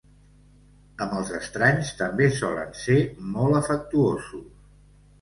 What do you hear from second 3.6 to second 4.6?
afectuosos.